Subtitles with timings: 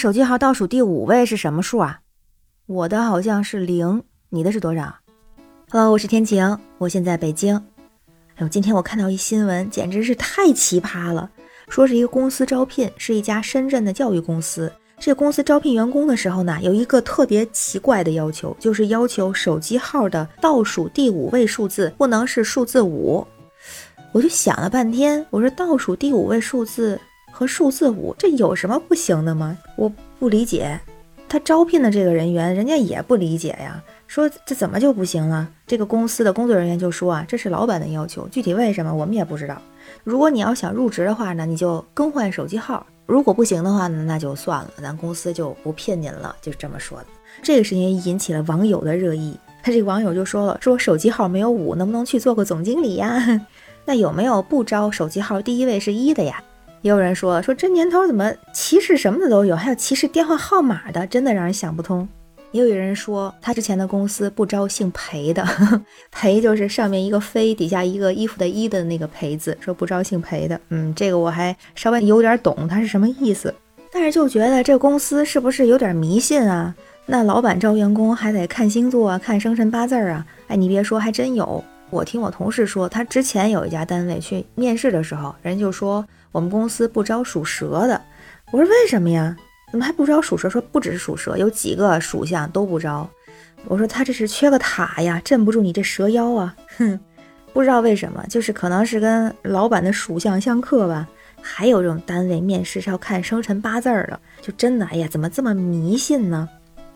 [0.00, 2.00] 手机号倒数第五位是什么数啊？
[2.64, 4.94] 我的好像是零，你的是多少
[5.72, 7.54] 呃我是天晴，我现在北京。
[8.36, 11.30] 哎呦，今天我看到一新闻，简直是太奇葩了。
[11.68, 14.72] 说是一个公司招聘，是一家深圳的教育公司。
[14.98, 23.22] 这公司招聘员工的时候呢，有一个特别奇怪的要求，就是要求手机号的倒数第五位数字不能是数字五。
[24.12, 26.98] 我就想了半天，我说倒数第五位数字。
[27.40, 29.56] 和数字五，这有什么不行的吗？
[29.76, 30.78] 我不理解，
[31.26, 33.82] 他招聘的这个人员，人家也不理解呀。
[34.06, 35.48] 说这怎么就不行了？
[35.66, 39.56] 这个公司的工作人员就说啊，这是老板的要求，具体为什么我们也不知道。
[40.04, 47.06] 如果你要想入职的话呢，你就更换手机号；如果不行的话呢，那就算了，咱公司就不聘您了，就这么说的。
[47.42, 53.40] 这个事情引起了网友的热议，他 这个网友就说了，说手机号没有五，能不能去做个总经理呀？
[53.86, 56.44] 那有没有不招手机号第一位是一的呀？
[56.82, 62.08] 也有人说说这年头怎么歧视什么的都有，还有歧视电话号码的，真的让人想不通。
[62.52, 65.46] 也有人说他之前的公司不招姓裴的，
[66.10, 70.60] 裴就是上面一个飞，底下一个衣服的衣的那个裴字，说不招姓裴的。
[70.70, 73.54] 嗯，这个我还稍微有点懂他是什么意思，
[73.92, 76.74] 但是就觉得这公司是不是有点迷信啊？
[77.06, 80.26] 那老板招员工还得看星座啊，看生辰八字啊？
[80.48, 81.62] 哎，你别说，还真有。
[81.90, 86.04] 我听我同事说，他之前有一家单位去面试的时候，人就说。
[86.32, 88.00] 我们公司不招属蛇的，
[88.52, 89.36] 我说为什么呀？
[89.72, 90.48] 怎么还不招属蛇？
[90.48, 93.10] 说不只是属蛇，有几个属相都不招。
[93.64, 96.54] 我说他这是缺个塔呀，镇不住你这蛇妖啊！
[96.78, 97.00] 哼，
[97.52, 101.08] 不知道为什么，就是可能是跟老板的属相相克吧。
[101.42, 106.48] 还有这种单位面试是要看生辰八字的，就真的哎呀，怎么这么迷信呢？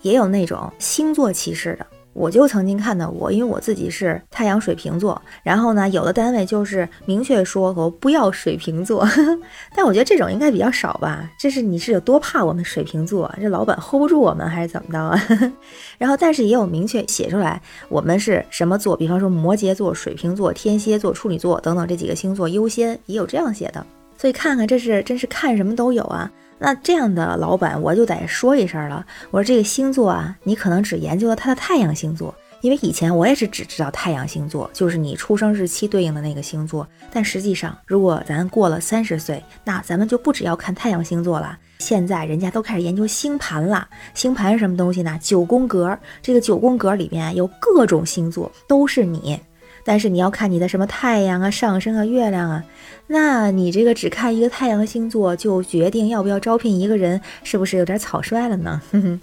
[0.02, 1.84] 也有那种星座歧视的。
[2.14, 9.06] 我就曾经看到过，因为我自己是太阳水瓶座，然后呢，有的单位就是明确说我不要水瓶座，
[9.74, 11.28] 但我觉得这种应该比较少吧。
[11.38, 13.30] 这是你是有多怕我们水瓶座？
[13.40, 15.20] 这老板 hold 不住我们还是怎么着啊？
[15.98, 23.84] 然后，但是也有明确写出来我们是什么座，比方说摩羯座、水瓶座、天蝎座、处女座等等这几个星座优先，也有这样写的。
[24.16, 26.30] 所以看看这是真是看什么都有啊。
[26.58, 29.04] 那这样的老板，我就得说一声了。
[29.30, 36.86] 我说这个星座啊，你可能只研究了他的太阳星座，因为以前我也是只知道太阳星座，就是你出生日期对应的那个星座。
[37.12, 41.58] 但实际上，如果咱过了三十岁，那咱们就不只要看太阳星座了。
[41.80, 43.86] 现在人家都开始研究星盘了。
[44.14, 45.18] 星盘是什么东西呢？
[45.20, 49.38] 九宫格，这个九宫格里面有各种星座，都是你。
[49.84, 52.64] 但是你要看你的什么太阳啊、上升啊、月亮啊，
[53.06, 58.80] 那你这个只看一个太阳星座就决定要不要招聘一个人，是不是有点草率了呢？
[58.90, 59.20] 哼 哼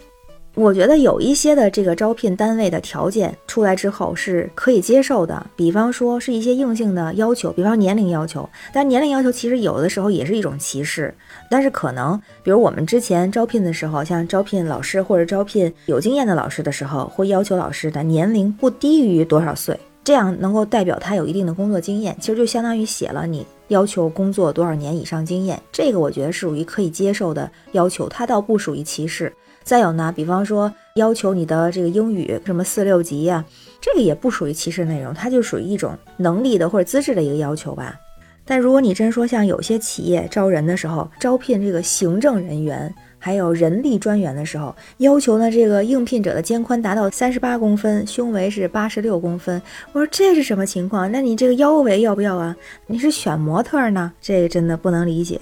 [0.53, 8.49] 我觉得有一些的这个招聘单位的条件出来之后是可以接受的，比方说是一些硬性的要求，比方年龄要求。
[8.73, 11.13] 但年龄要求其实有的时候也是一种歧视，
[11.49, 19.79] 但是可能比如我们之前招聘的时候，像招聘老师或者招聘有经验的老师的时候，会要求老师的年龄不低于多少岁。
[20.03, 29.31] 这样能够代表他有一定的工作经验，其实就相当于写了你要求工作多少年以上经验，这个我觉得是属于可以接受的要求，它倒不属于歧视。
[29.63, 33.45] 再有呢，比方说要求你的这个英语什么四六级呀，
[33.79, 37.95] 这个也不属于歧视内容，它就属于一种能力的或者资质的一个要求吧。
[38.43, 42.93] 但如果你真说像有些企业招人的时候，招聘这个行政人员。
[43.23, 49.61] 还有人力专员的时候，要求呢，这个应聘者的肩宽达到三十八公分，胸围是八十六公分。
[49.93, 51.09] 我说这是什么情况？
[51.11, 52.55] 那你这个腰围要不要啊？
[52.87, 54.11] 你是选模特呢？
[54.19, 55.39] 这个真的不能理解。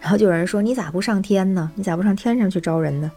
[0.00, 1.70] 然后就有人说，你咋不上天呢？
[1.76, 3.08] 你咋不上天上去招人呢？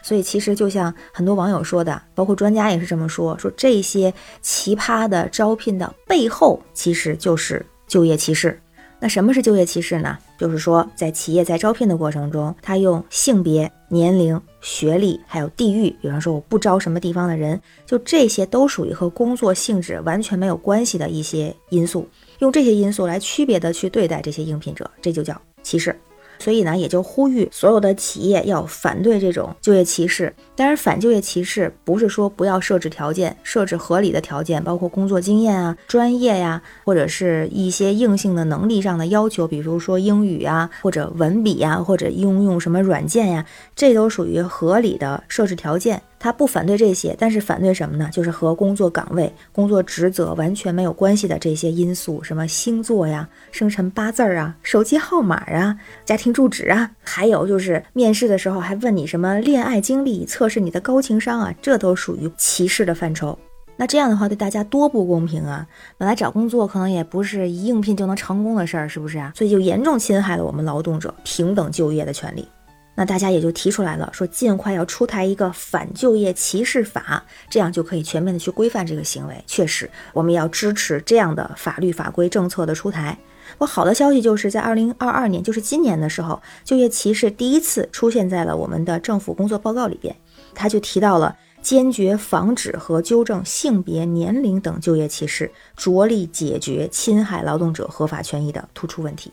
[0.00, 8.58] 所以其实就像很多网友说的，包括专家也是这么说，说这些奇葩的招聘的背后，其实就是就业歧视。
[9.02, 10.16] 那什么是就业歧视呢？
[10.38, 22.08] 就是说，在企业在招聘的过程中，他用性别、年龄、学历还有地域，比方说我不招什么地方的人，就这些都属于和工作性质完全没有关系的一些因素，
[22.38, 25.98] 用这些因素来区别的去对待这些应聘者，这就叫歧视。
[26.42, 30.34] 所以呢，也就呼吁所有的企业要反对这种就业歧视。
[30.56, 43.46] 当然，反就业歧视不是说不要设置条件，设置合理的条件，包括工作经验啊、专业呀，或者是一些硬性的能力上的要求，比如说英语啊，或者文笔呀，或者应用什么软件呀，
[43.76, 46.02] 这都属于合理的设置条件。
[46.22, 48.08] 他不反对这些，但是反对什么呢？
[48.12, 63.36] 就是和工作岗位、工作职责完全没有关系的这些因素，什么星座呀、生辰八字儿啊、手机号码啊、家庭住址啊，还有就是面试的时候还问你什么恋爱经历，测试你的高情商啊，这都属于歧视的范畴。
[63.76, 65.66] 那这样的话对大家多不公平啊！
[65.98, 69.32] 本来找工作可能也不是一应聘就能成功的事儿，是不是啊？
[69.34, 72.46] 所以就严重侵害了我们劳动者平等就业的权利。
[72.94, 79.42] 那大家也就提出来了，说尽快要出台一个反就业歧视法，这样就可以全面的去规范这个行为。
[79.46, 83.16] 确实，我们要支持这样的法律法规政策的出台。
[83.58, 90.14] 我好的消息就是在二零二二年，就是今年的时候，就业歧视第一次出现在了我们的政府工作报告里边，
[90.54, 99.32] 他就提到了坚决防止和纠正性别、年龄等就业歧视，着力解决侵害劳动者合法权益的突出问题。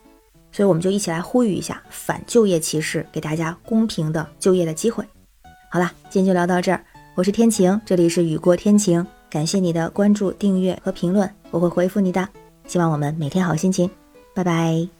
[0.51, 5.03] 所以我们就一起来呼吁一下反就业歧视，给大家公平的就业的机会。
[5.69, 6.83] 好了，今天就聊到这儿。
[7.15, 12.27] 我是天晴，这里是雨过天晴，感谢你的关注、订阅和评论，我会回复你的。
[12.67, 13.89] 希望我们每天好心情。
[14.33, 14.98] 拜拜。